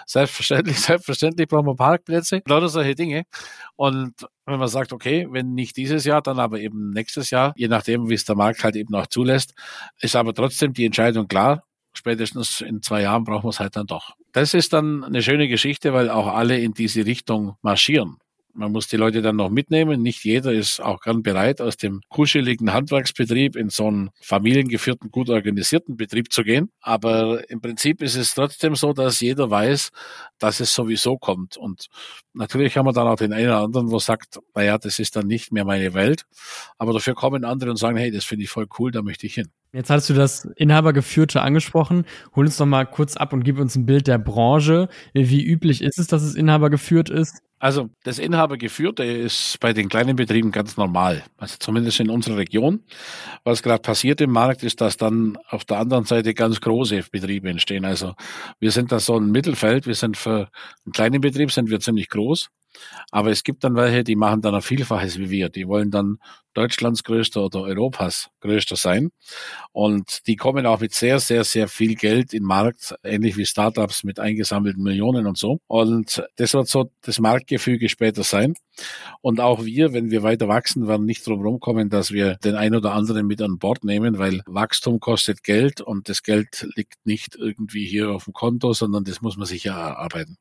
selbstverständlich, 0.07 0.81
selbstverständlich 0.81 1.49
brauchen 1.49 1.67
wir 1.67 1.75
Parkplätze, 1.75 2.43
lauter 2.47 2.69
solche 2.69 2.95
Dinge. 2.95 3.25
Und 3.77 4.15
wenn 4.51 4.59
man 4.59 4.69
sagt, 4.69 4.93
okay, 4.93 5.27
wenn 5.31 5.55
nicht 5.55 5.77
dieses 5.77 6.05
Jahr, 6.05 6.23
dann 6.23 6.39
aber 6.39 6.61
eben 6.61 6.91
nächstes 6.91 7.31
Jahr, 7.31 7.53
je 7.57 7.69
nachdem, 7.69 8.09
wie 8.09 8.15
es 8.15 8.25
der 8.25 8.37
Markt 8.37 8.65
halt 8.65 8.77
eben 8.77 8.95
auch 8.95 9.07
zulässt, 9.07 9.55
ist 10.01 10.17
aber 10.17 10.35
trotzdem 10.35 10.60
die 10.69 10.85
Entscheidung 10.85 11.29
klar. 11.29 11.63
Spätestens 11.93 12.61
in 12.61 12.83
zwei 12.83 13.03
Jahren 13.03 13.25
brauchen 13.25 13.45
wir 13.45 13.51
es 13.51 13.61
halt 13.61 13.77
dann 13.77 13.87
doch. 13.87 14.15
Das 14.33 14.55
ist 14.55 14.73
dann 14.73 15.03
eine 15.03 15.23
schöne 15.23 15.49
Geschichte, 15.49 15.93
weil 15.93 16.09
auch 16.09 16.29
alle 16.29 16.59
in 16.59 16.73
diese 16.73 17.05
Richtung 17.05 17.57
marschieren. 17.63 18.19
Man 18.53 18.73
muss 18.73 18.89
die 18.89 18.97
Leute 18.97 19.23
dann 19.23 19.37
noch 19.37 19.49
mitnehmen. 19.49 20.03
Nicht 20.03 20.25
jeder 20.25 20.53
ist 20.53 20.81
auch 20.81 21.01
gern 21.01 21.23
bereit, 21.23 21.61
aus 21.61 21.77
dem 21.77 22.01
kuscheligen 22.09 22.73
Handwerksbetrieb 22.73 23.55
in 23.55 23.71
so 23.71 23.87
einen 23.87 24.11
familiengeführten, 24.21 25.11
gut 25.11 25.31
organisierten 25.31 25.97
Betrieb 25.97 26.33
zu 26.33 26.43
gehen. 26.43 26.71
Aber 26.81 27.49
im 27.49 27.61
Prinzip 27.61 28.03
ist 28.03 28.17
es 28.17 28.35
trotzdem 28.35 28.75
so, 28.75 28.93
dass 28.93 29.21
jeder 29.21 29.51
weiß, 29.51 29.91
dass 30.39 30.59
es 30.61 30.75
sowieso 30.75 31.17
kommt. 31.17 31.57
Und 31.57 31.87
natürlich 32.33 32.77
haben 32.77 32.87
wir 32.87 32.93
dann 32.93 33.07
auch 33.07 33.17
den 33.17 33.33
einen 33.33 33.47
oder 33.47 33.61
anderen, 33.61 33.91
wo 33.91 33.99
sagt, 33.99 34.41
naja, 34.55 34.79
das 34.79 34.99
ist 34.99 35.15
dann 35.15 35.29
nicht 35.29 35.53
mehr 35.53 35.65
meine 35.65 35.95
Welt. 35.95 36.25
Aber 36.77 36.93
dafür 36.93 37.15
kommen 37.15 37.45
andere 37.45 37.71
und 37.71 37.77
sagen, 37.77 37.97
hey, 37.97 38.11
das 38.11 38.25
finde 38.25 38.45
ich 38.45 38.51
voll 38.51 38.67
cool, 38.79 38.91
da 38.91 39.03
möchte 39.03 39.27
ich 39.27 39.35
hin. 39.35 39.51
Jetzt 39.73 39.89
hast 39.91 40.11
du 40.11 40.15
das 40.15 40.47
Inhabergeführte 40.57 41.43
angesprochen. 41.43 42.05
Hol 42.35 42.47
uns 42.47 42.57
doch 42.57 42.67
mal 42.67 42.87
kurz 42.87 43.17
ab 43.17 43.33
und 43.33 43.45
gib 43.45 43.59
uns 43.59 43.77
ein 43.77 43.87
Bild 43.87 44.09
der 44.09 44.19
Branche. 44.19 44.89
Wie 45.15 45.45
üblich 45.45 45.83
ist 45.83 45.99
es, 45.99 46.09
dass 46.09 46.23
es 46.23 46.35
inhabergeführt 46.35 47.09
ist? 47.09 47.41
Also 47.61 47.91
das 48.03 48.19
Inhabergeführte 48.19 49.05
ist 49.05 49.61
bei 49.61 49.75
den 49.75 49.91
kleinen 49.91 50.17
Betrieben 50.17 50.51
ganz 50.51 50.79
normal, 50.79 51.23
also 51.37 51.57
zumindest 51.61 52.01
in 52.01 52.09
unserer 52.09 52.39
Region. 52.39 52.83
Was 53.45 53.63
gerade 53.63 53.83
passiert 53.83 54.23
im 54.23 54.31
Markt 54.31 54.63
ist, 54.63 54.81
dass 54.81 54.97
dann 54.97 55.37
auf 55.51 55.67
der 55.67 55.79
anderen 55.79 56.05
Seite 56.05 56.33
ganz 56.33 56.63
große 56.63 57.05
Betriebe 57.13 57.51
entstehen. 57.51 57.85
Also 57.85 58.15
wir 58.61 58.71
sind 58.71 58.91
da 58.93 58.99
so 58.99 59.19
ein 59.19 59.31
Mittelfeld, 59.31 59.87
wir 59.87 59.95
sind 59.95 60.17
für 60.17 60.49
einen 60.87 60.93
kleinen 60.95 61.21
Betrieb 61.21 61.53
sind 61.53 61.69
wir 61.69 61.81
ziemlich 61.81 62.09
groß, 62.09 62.49
aber 63.11 63.31
es 63.31 63.45
gibt 63.45 63.65
dann 63.65 63.75
welche, 63.75 64.05
die 64.05 64.17
machen 64.17 64.43
dann 64.43 64.55
ein 64.55 64.63
Vielfaches 64.63 65.19
wie 65.19 65.31
wir. 65.31 65.49
Die 65.49 65.67
wollen 65.67 65.91
dann 65.91 66.19
Deutschlands 66.55 67.05
größter 67.05 67.45
oder 67.45 67.63
Europas 67.63 68.29
größter 68.41 68.77
sein. 68.77 69.11
Und 69.73 70.27
die 70.27 70.37
kommen 70.37 70.67
auch 70.67 70.81
mit 70.81 70.93
sehr, 70.93 71.21
sehr, 71.21 71.45
sehr 71.45 71.69
viel 71.69 71.95
Geld 71.95 72.33
in 72.33 72.43
den 72.43 72.47
Markt, 72.47 72.95
ähnlich 73.05 73.37
wie 73.37 73.47
Startups 73.47 74.05
mit 74.05 74.19
eingesammelten 74.19 74.83
Millionen 74.83 75.27
und 75.27 75.39
so. 75.39 75.61
Und 75.67 76.25
das 76.37 76.55
wird 76.55 76.69
so 76.69 76.91
das 77.03 77.21
Marktgefüge 77.21 77.89
später 77.89 78.25
sein. 78.25 78.55
Und 79.21 79.41
auch 79.41 79.65
wir, 79.65 79.93
wenn 79.93 80.11
wir 80.11 80.23
weiter 80.23 80.49
wachsen, 80.49 80.89
werden 80.89 81.07
nicht 81.07 81.27
drum 81.27 81.43
rumkommen, 81.43 81.89
dass 81.89 82.11
wir 82.11 82.37
den 82.37 82.57
ein 82.57 82.75
oder 82.75 82.93
anderen 82.93 83.27
mit 83.27 83.43
an 83.43 83.59
Bord 83.59 83.85
nehmen, 83.85 84.19
weil 84.19 84.43
Wachstum 84.47 85.01
kostet 85.01 85.45
Geld 85.45 85.81
und 85.81 86.09
das 86.09 86.23
Geld 86.23 86.67
liegt 86.75 86.95
nicht 87.05 87.37
irgendwie 87.37 87.87
hier 87.87 88.11
auf 88.11 88.25
dem 88.25 88.33
Konto, 88.33 88.73
sondern 88.73 89.05
das 89.05 89.21
muss 89.21 89.37
man 89.37 89.47
sich 89.47 89.65
ja 89.65 89.79
erarbeiten. 89.79 90.39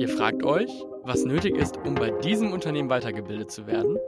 Ihr 0.00 0.08
fragt 0.08 0.44
euch, 0.44 0.70
was 1.02 1.26
nötig 1.26 1.58
ist, 1.58 1.76
um 1.84 1.94
bei 1.94 2.10
diesem 2.10 2.54
Unternehmen 2.54 2.88
weitergebildet 2.88 3.50
zu 3.50 3.66
werden? 3.66 3.98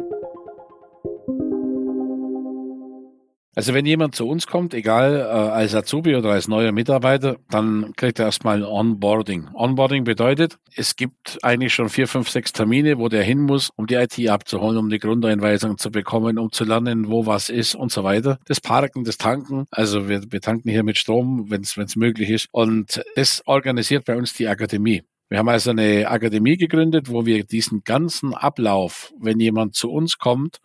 Also 3.55 3.75
wenn 3.75 3.85
jemand 3.85 4.15
zu 4.15 4.27
uns 4.27 4.47
kommt, 4.47 4.73
egal 4.73 5.17
äh, 5.17 5.25
als 5.25 5.75
Azubi 5.75 6.17
oder 6.17 6.31
als 6.31 6.49
neuer 6.49 6.73
Mitarbeiter, 6.73 7.37
dann 7.51 7.93
kriegt 7.95 8.19
er 8.19 8.25
erstmal 8.25 8.57
ein 8.57 8.65
Onboarding. 8.65 9.51
Onboarding 9.53 10.05
bedeutet, 10.05 10.57
es 10.75 10.97
gibt 10.97 11.39
eigentlich 11.43 11.75
schon 11.75 11.91
vier, 11.91 12.09
fünf, 12.09 12.31
sechs 12.31 12.55
Termine, 12.55 12.97
wo 12.97 13.11
der 13.11 13.23
hin 13.23 13.41
muss, 13.41 13.69
um 13.77 13.87
die 13.87 13.97
IT 13.97 14.19
abzuholen, 14.31 14.79
um 14.79 14.89
die 14.89 14.99
Grundeinweisung 14.99 15.77
zu 15.77 15.91
bekommen, 15.91 16.39
um 16.39 16.51
zu 16.53 16.65
lernen, 16.65 17.11
wo 17.11 17.27
was 17.27 17.51
ist 17.51 17.75
und 17.75 17.93
so 17.93 18.03
weiter. 18.03 18.39
Das 18.47 18.63
Parken, 18.63 19.05
das 19.05 19.19
Tanken, 19.19 19.67
also 19.71 20.09
wir, 20.09 20.23
wir 20.33 20.41
tanken 20.41 20.71
hier 20.71 20.85
mit 20.85 20.97
Strom, 20.97 21.51
wenn 21.51 21.61
es 21.61 21.97
möglich 21.97 22.31
ist. 22.31 22.49
Und 22.51 23.05
das 23.15 23.43
organisiert 23.45 24.07
bei 24.07 24.17
uns 24.17 24.33
die 24.33 24.49
Akademie. 24.49 25.03
Wir 25.33 25.39
haben 25.39 25.49
also 25.49 25.71
eine 25.71 26.11
Akademie 26.11 26.59
gegründet, 26.59 27.09
wo 27.09 27.25
wir 27.25 27.43
diesen 27.45 27.85
ganzen 27.85 28.35
Ablauf, 28.35 29.15
wenn 29.19 29.41
jemand 29.41 29.75
zu 29.75 29.91
uns 29.91 30.19
kommt 30.19 30.59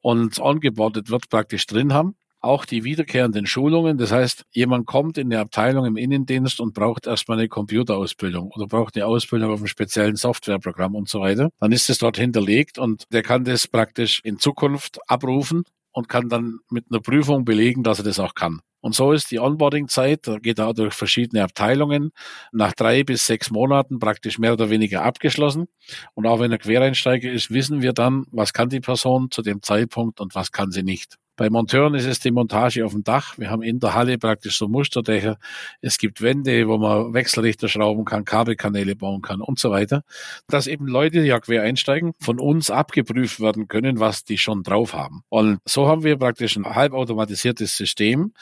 und 0.00 0.40
ongeboardet 0.40 1.08
wird, 1.08 1.28
praktisch 1.28 1.68
drin 1.68 1.92
haben. 1.92 2.16
Auch 2.40 2.64
die 2.64 2.82
wiederkehrenden 2.82 3.46
Schulungen. 3.46 3.96
Das 3.96 4.10
heißt, 4.10 4.42
jemand 4.50 4.86
kommt 4.86 5.18
in 5.18 5.32
eine 5.32 5.40
Abteilung 5.40 5.84
im 5.84 5.96
Innendienst 5.96 6.58
und 6.58 6.74
braucht 6.74 7.06
erstmal 7.06 7.38
eine 7.38 7.46
Computerausbildung 7.46 8.50
oder 8.50 8.66
braucht 8.66 8.96
eine 8.96 9.06
Ausbildung 9.06 9.52
auf 9.52 9.60
einem 9.60 9.68
speziellen 9.68 10.16
Softwareprogramm 10.16 10.96
und 10.96 11.08
so 11.08 11.20
weiter. 11.20 11.50
Dann 11.60 11.70
ist 11.70 11.88
es 11.88 11.98
dort 11.98 12.16
hinterlegt 12.16 12.76
und 12.76 13.04
der 13.12 13.22
kann 13.22 13.44
das 13.44 13.68
praktisch 13.68 14.20
in 14.24 14.40
Zukunft 14.40 14.98
abrufen 15.08 15.62
und 15.92 16.08
kann 16.08 16.28
dann 16.28 16.58
mit 16.70 16.86
einer 16.90 17.00
Prüfung 17.00 17.44
belegen, 17.44 17.84
dass 17.84 18.00
er 18.00 18.04
das 18.04 18.18
auch 18.18 18.34
kann. 18.34 18.62
Und 18.80 18.94
so 18.94 19.12
ist 19.12 19.30
die 19.30 19.40
Onboarding-Zeit, 19.40 20.26
da 20.28 20.38
geht 20.38 20.58
er 20.58 20.72
durch 20.74 20.94
verschiedene 20.94 21.42
Abteilungen, 21.42 22.12
nach 22.52 22.72
drei 22.72 23.02
bis 23.04 23.26
sechs 23.26 23.50
Monaten 23.50 23.98
praktisch 23.98 24.38
mehr 24.38 24.52
oder 24.52 24.70
weniger 24.70 25.02
abgeschlossen. 25.02 25.68
Und 26.14 26.26
auch 26.26 26.40
wenn 26.40 26.52
er 26.52 26.58
Quereinsteiger 26.58 27.30
ist, 27.30 27.50
wissen 27.50 27.82
wir 27.82 27.92
dann, 27.92 28.26
was 28.30 28.52
kann 28.52 28.68
die 28.68 28.80
Person 28.80 29.30
zu 29.30 29.42
dem 29.42 29.62
Zeitpunkt 29.62 30.20
und 30.20 30.34
was 30.34 30.52
kann 30.52 30.70
sie 30.70 30.82
nicht. 30.82 31.18
Bei 31.38 31.50
Monteuren 31.50 31.94
ist 31.94 32.04
es 32.04 32.18
die 32.18 32.32
Montage 32.32 32.84
auf 32.84 32.90
dem 32.90 33.04
Dach. 33.04 33.38
Wir 33.38 33.48
haben 33.48 33.62
in 33.62 33.78
der 33.78 33.94
Halle 33.94 34.18
praktisch 34.18 34.58
so 34.58 34.66
Musterdächer. 34.66 35.38
Es 35.80 35.96
gibt 35.96 36.20
Wände, 36.20 36.66
wo 36.66 36.78
man 36.78 37.14
Wechselrichter 37.14 37.68
schrauben 37.68 38.04
kann, 38.04 38.24
Kabelkanäle 38.24 38.96
bauen 38.96 39.22
kann 39.22 39.40
und 39.40 39.56
so 39.56 39.70
weiter. 39.70 40.02
Dass 40.48 40.66
eben 40.66 40.88
Leute, 40.88 41.22
die 41.22 41.28
ja 41.28 41.38
quer 41.38 41.62
einsteigen, 41.62 42.12
von 42.18 42.40
uns 42.40 42.70
abgeprüft 42.70 43.38
werden 43.38 43.68
können, 43.68 44.00
was 44.00 44.24
die 44.24 44.36
schon 44.36 44.64
drauf 44.64 44.94
haben. 44.94 45.22
Und 45.28 45.60
so 45.64 45.86
haben 45.86 46.02
wir 46.02 46.16
praktisch 46.16 46.56
ein 46.56 46.64
halbautomatisiertes 46.66 47.76
System, 47.76 48.32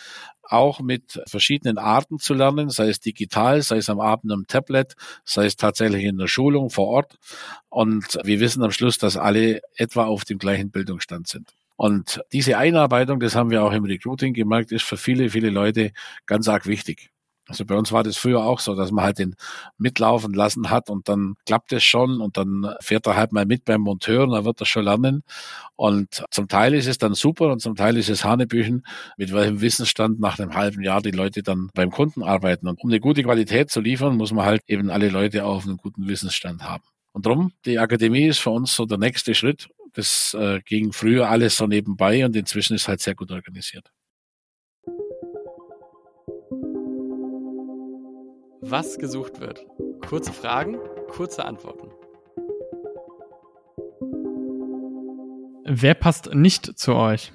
auch 0.42 0.80
mit 0.80 1.20
verschiedenen 1.26 1.76
Arten 1.76 2.18
zu 2.18 2.32
lernen, 2.32 2.70
sei 2.70 2.88
es 2.88 3.00
digital, 3.00 3.60
sei 3.60 3.76
es 3.76 3.90
am 3.90 4.00
Abend 4.00 4.32
am 4.32 4.46
Tablet, 4.46 4.94
sei 5.22 5.44
es 5.44 5.56
tatsächlich 5.56 6.04
in 6.04 6.16
der 6.16 6.28
Schulung 6.28 6.70
vor 6.70 6.86
Ort. 6.86 7.18
Und 7.68 8.18
wir 8.24 8.40
wissen 8.40 8.62
am 8.62 8.70
Schluss, 8.70 8.96
dass 8.96 9.18
alle 9.18 9.60
etwa 9.76 10.06
auf 10.06 10.24
dem 10.24 10.38
gleichen 10.38 10.70
Bildungsstand 10.70 11.28
sind. 11.28 11.52
Und 11.76 12.22
diese 12.32 12.58
Einarbeitung, 12.58 13.20
das 13.20 13.34
haben 13.34 13.50
wir 13.50 13.62
auch 13.62 13.72
im 13.72 13.84
Recruiting 13.84 14.32
gemerkt, 14.34 14.72
ist 14.72 14.84
für 14.84 14.96
viele, 14.96 15.30
viele 15.30 15.50
Leute 15.50 15.92
ganz 16.26 16.48
arg 16.48 16.66
wichtig. 16.66 17.10
Also 17.48 17.64
bei 17.64 17.76
uns 17.76 17.92
war 17.92 18.02
das 18.02 18.16
früher 18.16 18.42
auch 18.42 18.58
so, 18.58 18.74
dass 18.74 18.90
man 18.90 19.04
halt 19.04 19.20
den 19.20 19.36
mitlaufen 19.78 20.34
lassen 20.34 20.70
hat 20.70 20.90
und 20.90 21.08
dann 21.08 21.34
klappt 21.46 21.72
es 21.72 21.84
schon 21.84 22.20
und 22.20 22.36
dann 22.36 22.74
fährt 22.80 23.06
er 23.06 23.14
halt 23.14 23.30
mal 23.32 23.46
mit 23.46 23.64
beim 23.64 23.82
Monteur 23.82 24.24
und 24.24 24.32
dann 24.32 24.44
wird 24.44 24.60
er 24.60 24.66
schon 24.66 24.84
lernen. 24.84 25.22
Und 25.76 26.24
zum 26.30 26.48
Teil 26.48 26.74
ist 26.74 26.88
es 26.88 26.98
dann 26.98 27.14
super 27.14 27.52
und 27.52 27.60
zum 27.60 27.76
Teil 27.76 27.96
ist 27.98 28.08
es 28.08 28.24
Hanebüchen, 28.24 28.84
mit 29.16 29.32
welchem 29.32 29.60
Wissensstand 29.60 30.18
nach 30.18 30.40
einem 30.40 30.54
halben 30.54 30.82
Jahr 30.82 31.00
die 31.02 31.12
Leute 31.12 31.44
dann 31.44 31.70
beim 31.72 31.92
Kunden 31.92 32.24
arbeiten. 32.24 32.66
Und 32.66 32.82
um 32.82 32.90
eine 32.90 32.98
gute 32.98 33.22
Qualität 33.22 33.70
zu 33.70 33.80
liefern, 33.80 34.16
muss 34.16 34.32
man 34.32 34.44
halt 34.44 34.62
eben 34.66 34.90
alle 34.90 35.08
Leute 35.08 35.44
auf 35.44 35.66
einen 35.66 35.76
guten 35.76 36.08
Wissensstand 36.08 36.64
haben. 36.64 36.82
Und 37.12 37.26
darum, 37.26 37.52
die 37.64 37.78
Akademie 37.78 38.26
ist 38.26 38.40
für 38.40 38.50
uns 38.50 38.74
so 38.74 38.86
der 38.86 38.98
nächste 38.98 39.34
Schritt, 39.34 39.68
das 39.96 40.36
äh, 40.38 40.60
ging 40.60 40.92
früher 40.92 41.30
alles 41.30 41.56
so 41.56 41.66
nebenbei 41.66 42.24
und 42.24 42.36
inzwischen 42.36 42.74
ist 42.74 42.86
halt 42.86 43.00
sehr 43.00 43.14
gut 43.14 43.30
organisiert. 43.30 43.90
Was 48.60 48.98
gesucht 48.98 49.40
wird. 49.40 49.64
Kurze 50.06 50.32
Fragen, 50.32 50.76
kurze 51.08 51.44
Antworten. 51.44 51.90
Wer 55.64 55.94
passt 55.94 56.34
nicht 56.34 56.78
zu 56.78 56.94
euch? 56.94 57.32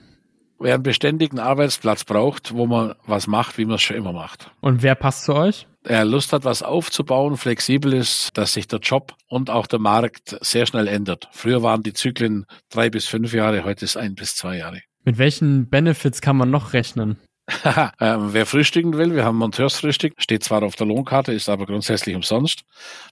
Wer 0.61 0.75
einen 0.75 0.83
beständigen 0.83 1.39
Arbeitsplatz 1.39 2.03
braucht, 2.03 2.53
wo 2.53 2.67
man 2.67 2.93
was 3.05 3.27
macht, 3.27 3.57
wie 3.57 3.65
man 3.65 3.75
es 3.75 3.81
schon 3.81 3.97
immer 3.97 4.13
macht. 4.13 4.51
Und 4.61 4.83
wer 4.83 4.95
passt 4.95 5.25
zu 5.25 5.33
euch? 5.33 5.67
er 5.83 6.05
Lust 6.05 6.33
hat, 6.33 6.45
was 6.45 6.61
aufzubauen, 6.63 7.37
flexibel 7.37 7.93
ist, 7.93 8.37
dass 8.37 8.53
sich 8.53 8.67
der 8.67 8.79
Job 8.79 9.15
und 9.27 9.49
auch 9.49 9.67
der 9.67 9.79
Markt 9.79 10.37
sehr 10.41 10.65
schnell 10.65 10.87
ändert. 10.87 11.27
Früher 11.31 11.63
waren 11.63 11.83
die 11.83 11.93
Zyklen 11.93 12.45
drei 12.69 12.89
bis 12.89 13.07
fünf 13.07 13.33
Jahre, 13.33 13.63
heute 13.63 13.85
ist 13.85 13.97
ein 13.97 14.15
bis 14.15 14.35
zwei 14.35 14.57
Jahre. 14.57 14.81
Mit 15.03 15.17
welchen 15.17 15.69
Benefits 15.69 16.21
kann 16.21 16.37
man 16.37 16.51
noch 16.51 16.73
rechnen? 16.73 17.17
ähm, 17.99 18.33
wer 18.33 18.45
frühstücken 18.45 18.93
will, 18.93 19.15
wir 19.15 19.25
haben 19.25 19.37
Monteursfrühstück, 19.37 20.13
steht 20.17 20.43
zwar 20.43 20.61
auf 20.63 20.75
der 20.75 20.85
Lohnkarte, 20.87 21.33
ist 21.33 21.49
aber 21.49 21.65
grundsätzlich 21.65 22.15
umsonst. 22.15 22.61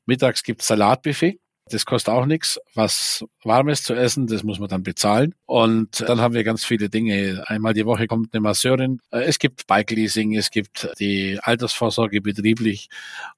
Mittags 0.06 0.44
gibt's 0.44 0.68
Salatbuffet. 0.68 1.40
Das 1.72 1.86
kostet 1.86 2.14
auch 2.14 2.26
nichts. 2.26 2.60
Was 2.74 3.24
Warmes 3.44 3.84
zu 3.84 3.94
essen, 3.94 4.28
das 4.28 4.44
muss 4.44 4.60
man 4.60 4.70
dann 4.70 4.84
bezahlen. 4.84 5.36
Und 5.46 6.02
dann 6.02 6.20
haben 6.22 6.34
wir 6.34 6.44
ganz 6.44 6.66
viele 6.66 6.90
Dinge. 6.90 7.44
Einmal 7.48 7.74
die 7.74 7.86
Woche 7.86 8.08
kommt 8.08 8.34
eine 8.34 8.42
Masseurin. 8.42 9.00
Äh, 9.12 9.22
es 9.22 9.40
gibt 9.40 9.68
Bike 9.68 9.92
Leasing, 9.92 10.36
es 10.36 10.50
gibt 10.52 10.90
die 11.00 11.40
Altersvorsorge 11.42 12.22
betrieblich, 12.22 12.90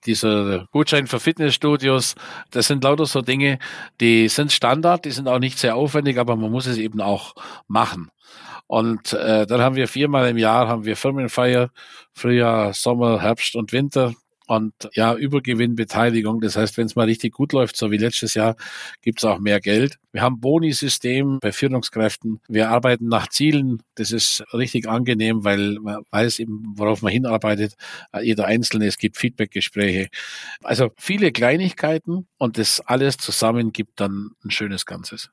dieser 0.06 0.68
Gutschein 0.72 1.08
für 1.08 1.20
Fitnessstudios. 1.20 2.16
Das 2.52 2.68
sind 2.68 2.84
lauter 2.84 3.06
so 3.06 3.22
Dinge, 3.22 3.60
die 4.00 4.30
sind 4.30 4.52
Standard, 4.52 5.06
die 5.06 5.12
sind 5.12 5.28
auch 5.28 5.40
nicht 5.40 5.60
sehr 5.60 5.76
aufwendig, 5.76 6.18
aber 6.18 6.36
man 6.36 6.52
muss 6.52 6.66
es 6.66 6.78
eben 6.78 7.02
auch 7.02 7.36
machen. 7.68 8.10
Und 8.68 9.12
äh, 9.12 9.46
dann 9.46 9.60
haben 9.60 9.76
wir 9.76 9.90
viermal 9.90 10.30
im 10.30 10.38
Jahr 10.38 10.70
haben 10.70 10.86
wir 10.86 10.96
Firmenfeier, 10.96 11.72
Frühjahr, 12.14 12.74
Sommer, 12.74 13.22
Herbst 13.22 13.58
und 13.58 13.74
Winter 13.74 14.14
und 14.52 14.74
ja, 14.92 15.16
Übergewinnbeteiligung. 15.16 16.42
Das 16.42 16.58
heißt, 16.58 16.76
wenn 16.76 16.86
es 16.86 16.98
mal 16.98 17.06
richtig 17.06 17.34
gut 17.34 17.54
läuft, 17.54 17.78
so 17.78 17.90
wie 17.90 17.96
letztes 17.96 18.34
Jahr, 18.34 18.58
gibt 19.02 19.20
es 19.20 19.24
auch 19.24 19.40
mehr 19.40 19.62
Geld. 19.62 19.98
Wir 20.12 20.24
haben 20.24 20.42
Boni-System 20.42 21.40
bei 21.40 21.54
Führungskräften. 21.54 22.42
Wir 22.50 22.70
arbeiten 22.70 23.08
nach 23.08 23.30
Zielen. 23.30 23.82
Das 23.96 24.12
ist 24.12 24.44
richtig 24.54 24.90
angenehm, 24.90 25.46
weil 25.46 25.80
man 25.80 26.04
weiß 26.12 26.40
eben, 26.40 26.74
worauf 26.76 27.02
man 27.02 27.14
hinarbeitet. 27.14 27.76
Jeder 28.22 28.46
Einzelne, 28.46 28.88
es 28.88 28.98
gibt 28.98 29.16
Feedbackgespräche. 29.16 30.10
Also 30.64 30.90
viele 30.98 31.32
Kleinigkeiten 31.32 32.28
und 32.38 32.58
das 32.58 32.82
alles 32.82 33.16
zusammen 33.16 33.72
gibt 33.72 34.02
dann 34.02 34.32
ein 34.44 34.52
schönes 34.52 34.86
Ganzes. 34.86 35.30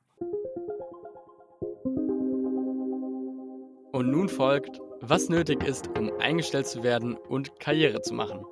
Und 3.90 4.12
nun 4.12 4.28
folgt, 4.28 4.78
was 5.00 5.28
nötig 5.28 5.64
ist, 5.64 5.88
um 5.98 6.12
eingestellt 6.20 6.68
zu 6.68 6.84
werden 6.84 7.16
und 7.16 7.58
Karriere 7.58 8.00
zu 8.00 8.14
machen. 8.14 8.44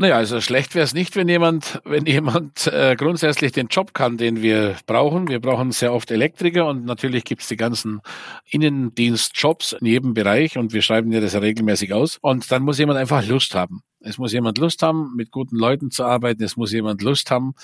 Naja, 0.00 0.14
also 0.14 0.40
schlecht 0.40 0.76
wäre 0.76 0.84
es 0.84 0.94
nicht, 0.94 1.16
wenn 1.16 1.28
jemand, 1.28 1.82
wenn 1.84 2.06
jemand 2.06 2.68
äh, 2.68 2.94
grundsätzlich 2.96 3.50
den 3.50 3.66
Job 3.66 3.94
kann, 3.94 4.16
den 4.16 4.42
wir 4.42 4.76
brauchen. 4.86 5.26
Wir 5.26 5.40
brauchen 5.40 5.72
sehr 5.72 5.92
oft 5.92 6.12
Elektriker 6.12 6.68
und 6.68 6.84
natürlich 6.84 7.24
gibt 7.24 7.42
es 7.42 7.48
die 7.48 7.56
ganzen 7.56 8.00
Innendienstjobs 8.48 9.72
in 9.72 9.86
jedem 9.88 10.14
Bereich 10.14 10.56
und 10.56 10.72
wir 10.72 10.82
schreiben 10.82 11.10
ja 11.10 11.20
das 11.20 11.32
ja 11.32 11.40
regelmäßig 11.40 11.92
aus. 11.94 12.16
Und 12.20 12.48
dann 12.52 12.62
muss 12.62 12.78
jemand 12.78 13.00
einfach 13.00 13.26
Lust 13.26 13.56
haben. 13.56 13.82
Es 14.00 14.18
muss 14.18 14.32
jemand 14.32 14.58
Lust 14.58 14.82
haben, 14.82 15.16
mit 15.16 15.30
guten 15.32 15.56
Leuten 15.56 15.90
zu 15.90 16.04
arbeiten. 16.04 16.42
Es 16.42 16.56
muss 16.56 16.72
jemand 16.72 17.02
Lust 17.02 17.30
haben, 17.30 17.54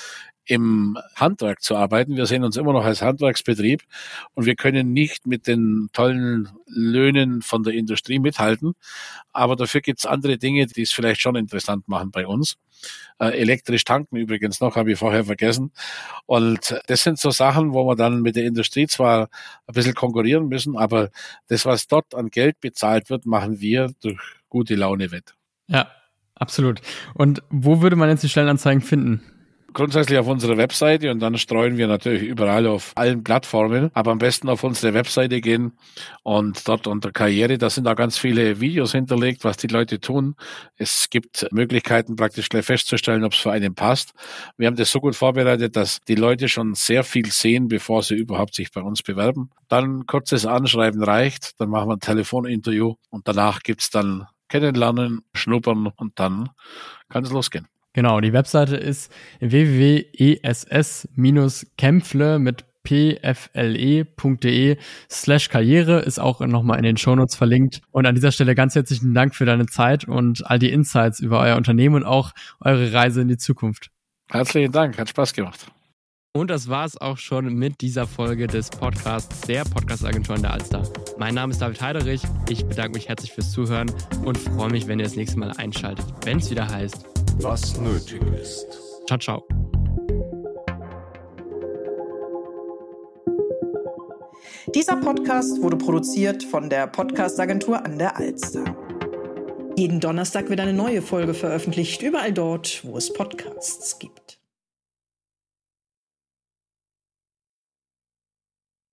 im 0.47 0.99
Handwerk 1.15 1.63
zu 1.63 1.77
arbeiten. 1.77 2.17
Wir 2.17 2.27
sehen 2.27 2.45
uns 2.45 2.57
immer 2.57 2.73
noch 2.73 2.85
als 2.85 3.03
Handwerksbetrieb 3.03 3.83
und 4.35 4.45
wir 4.45 4.57
können 4.57 4.93
nicht 4.93 5.27
mit 5.27 5.47
den 5.47 5.89
tollen 5.93 6.49
Löhnen 6.67 7.41
von 7.41 7.63
der 7.63 7.75
Industrie 7.75 8.19
mithalten. 8.19 8.75
Aber 9.33 9.57
dafür 9.57 9.81
gibt's 9.81 10.07
andere 10.07 10.37
Dinge, 10.37 10.67
die 10.67 10.83
es 10.83 10.93
vielleicht 10.93 11.21
schon 11.21 11.37
interessant 11.37 11.89
machen 11.89 12.11
bei 12.11 12.27
uns. 12.27 12.57
Äh, 13.19 13.41
elektrisch 13.41 13.85
tanken 13.85 14.17
übrigens 14.17 14.61
noch, 14.61 14.77
habe 14.77 14.93
ich 14.93 14.99
vorher 14.99 15.25
vergessen. 15.25 15.73
Und 16.27 16.79
das 16.89 17.03
sind 17.03 17.19
so 17.19 17.31
Sachen, 17.31 17.73
wo 17.73 17.87
wir 17.87 17.97
dann 17.97 18.21
mit 18.21 18.37
der 18.37 18.45
Industrie 18.45 18.87
zwar 18.87 19.29
ein 19.67 19.75
bisschen 19.75 19.95
konkurrieren 19.95 20.49
müssen, 20.49 20.77
aber 20.77 21.11
das, 21.49 21.65
was 21.65 21.87
dort 21.87 22.15
an 22.15 22.29
Geld 22.29 22.61
bezahlt 22.61 23.09
wird, 23.09 23.25
machen 23.25 23.61
wir 23.61 23.93
durch 24.03 24.21
gute 24.49 24.75
Laune 24.75 25.11
wett. 25.11 25.35
Ja, 25.69 25.91
absolut. 26.35 26.81
Und 27.15 27.43
wo 27.51 27.83
würde 27.83 27.97
man 27.97 28.09
jetzt 28.09 28.23
die 28.23 28.29
Stellenanzeigen 28.29 28.83
finden? 28.83 29.23
grundsätzlich 29.75 30.19
auf 30.19 30.29
unsere 30.29 30.57
Webseite 30.57 31.11
und 31.11 31.19
dann 31.19 31.37
streuen 31.37 31.77
wir 31.77 31.89
natürlich 31.89 32.23
überall 32.23 32.67
auf 32.67 32.93
allen 32.95 33.23
Plattformen, 33.23 33.91
aber 33.93 34.13
am 34.13 34.19
besten 34.19 34.49
auf 34.49 34.65
unsere 34.65 34.95
Webseite 34.95 35.41
gehen 35.41 35.73
und 36.23 36.67
dort 36.67 36.87
unter 36.87 37.11
Karriere, 37.13 37.59
da 37.59 37.69
sind 37.69 37.85
da 37.85 37.95
ganz 37.95 38.17
viele 38.17 38.61
Videos 38.61 38.93
hinterlegt, 38.93 39.45
was 39.45 39.57
die 39.57 39.67
Leute 39.67 40.01
tun. 40.01 40.37
Es 40.77 41.11
gibt 41.11 41.49
Möglichkeiten 41.51 42.17
praktisch 42.17 42.49
gleich 42.49 42.65
festzustellen, 42.65 43.25
ob 43.25 43.33
es 43.33 43.41
für 43.41 43.51
einen 43.51 43.75
passt. 43.75 44.13
Wir 44.57 44.69
haben 44.69 44.77
das 44.77 44.91
so 44.91 45.01
gut 45.01 45.17
vorbereitet, 45.17 45.77
dass 45.77 46.01
die 46.03 46.15
Leute 46.15 46.49
schon 46.49 46.75
sehr 46.75 47.03
viel 47.03 47.31
sehen, 47.31 47.69
bevor 47.69 48.03
sie 48.03 48.15
überhaupt 48.15 48.55
sich 48.55 48.71
bei 48.71 48.81
uns 48.81 49.03
bewerben. 49.03 49.51
Dann 49.69 50.07
kurzes 50.07 50.47
Anschreiben 50.47 51.03
reicht, 51.03 51.61
dann 51.61 51.69
machen 51.69 51.89
wir 51.89 51.97
ein 51.97 52.01
Telefoninterview 52.01 52.95
und 53.11 53.27
danach 53.27 53.61
gibt's 53.63 53.91
dann 53.91 54.27
Kennenlernen, 54.55 55.23
Schnuppern 55.35 55.89
und 55.89 56.21
dann 56.21 56.51
kann 57.09 57.25
es 57.25 57.33
losgehen. 57.33 57.67
Genau, 57.93 58.21
die 58.21 58.33
Webseite 58.33 58.77
ist 58.77 59.13
www.ess-kämpfle 59.41 62.39
mit 62.39 62.65
pfle.de 62.87 64.77
slash 65.11 65.49
Karriere 65.49 66.03
ist 66.03 66.21
auch 66.21 66.39
nochmal 66.39 66.79
in 66.79 66.85
den 66.85 66.97
Shownotes 66.97 67.35
verlinkt. 67.35 67.81
Und 67.91 68.07
an 68.07 68.15
dieser 68.15 68.31
Stelle 68.31 68.55
ganz 68.55 68.77
herzlichen 68.77 69.13
Dank 69.13 69.35
für 69.35 69.45
deine 69.45 69.67
Zeit 69.67 70.05
und 70.05 70.49
all 70.49 70.61
die 70.61 70.71
Insights 70.71 71.19
über 71.19 71.41
euer 71.41 71.57
Unternehmen 71.57 71.97
und 71.97 72.05
auch 72.05 72.31
eure 72.61 72.93
Reise 72.93 73.23
in 73.23 73.29
die 73.29 73.39
Zukunft. 73.39 73.91
Herzlichen 74.31 74.71
Dank, 74.71 74.99
hat 74.99 75.09
Spaß 75.09 75.33
gemacht. 75.33 75.67
Und 76.37 76.51
das 76.51 76.69
war 76.69 76.85
es 76.85 77.01
auch 77.01 77.17
schon 77.17 77.55
mit 77.55 77.81
dieser 77.81 78.09
Folge 78.09 78.49
des 78.49 78.69
Podcasts 78.69 79.43
der 79.43 79.63
Podcast-Agentur 79.63 80.35
in 80.35 80.43
der 80.43 80.53
Alster. 80.53 80.83
Mein 81.17 81.37
Name 81.37 81.53
ist 81.53 81.63
David 81.63 81.81
Heiderich. 81.81 82.23
Ich 82.49 82.67
bedanke 82.67 82.95
mich 82.95 83.09
herzlich 83.09 83.31
fürs 83.31 83.53
Zuhören 83.53 83.89
und 84.25 84.37
freue 84.37 84.69
mich, 84.69 84.89
wenn 84.89 84.99
ihr 84.99 85.05
das 85.05 85.15
nächste 85.15 85.39
Mal 85.39 85.53
einschaltet, 85.53 86.05
wenn 86.25 86.39
es 86.39 86.51
wieder 86.51 86.69
heißt, 86.69 87.05
was 87.39 87.81
nötig 87.81 88.21
ist. 88.33 88.67
Ciao, 89.07 89.17
ciao. 89.21 89.47
Dieser 94.75 94.97
Podcast 94.97 95.63
wurde 95.63 95.77
produziert 95.77 96.43
von 96.43 96.69
der 96.69 96.89
Podcast-Agentur 96.89 97.85
an 97.85 97.97
der 97.97 98.17
Alster. 98.17 98.65
Jeden 99.77 100.01
Donnerstag 100.01 100.51
wird 100.51 100.59
eine 100.59 100.73
neue 100.73 101.01
Folge 101.01 101.33
veröffentlicht, 101.33 102.03
überall 102.03 102.33
dort, 102.33 102.85
wo 102.85 102.97
es 102.97 103.13
Podcasts 103.13 104.01
gibt. 104.01 104.34